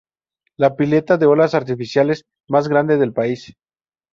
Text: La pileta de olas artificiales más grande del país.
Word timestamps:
La 0.57 0.75
pileta 0.75 1.15
de 1.17 1.27
olas 1.27 1.53
artificiales 1.53 2.25
más 2.49 2.67
grande 2.67 2.97
del 2.97 3.13
país. 3.13 3.53